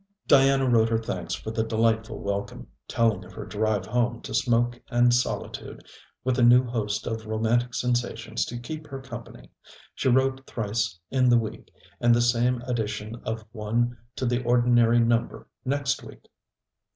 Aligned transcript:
Diana 0.27 0.67
wrote 0.67 0.89
her 0.89 0.97
thanks 0.97 1.35
for 1.35 1.51
the 1.51 1.61
delightful 1.63 2.17
welcome, 2.23 2.65
telling 2.87 3.23
of 3.23 3.33
her 3.33 3.45
drive 3.45 3.85
home 3.85 4.19
to 4.23 4.33
smoke 4.33 4.81
and 4.89 5.13
solitude, 5.13 5.83
with 6.23 6.39
a 6.39 6.43
new 6.43 6.63
host 6.65 7.05
of 7.05 7.27
romantic 7.27 7.75
sensations 7.75 8.43
to 8.45 8.57
keep 8.57 8.87
her 8.87 8.99
company. 8.99 9.51
She 9.93 10.09
wrote 10.09 10.47
thrice 10.47 10.97
in 11.11 11.29
the 11.29 11.37
week, 11.37 11.71
and 11.99 12.15
the 12.15 12.21
same 12.21 12.61
addition 12.63 13.17
of 13.25 13.45
one 13.51 13.95
to 14.15 14.25
the 14.25 14.41
ordinary 14.43 14.99
number 14.99 15.45
next 15.65 16.01
week. 16.01 16.27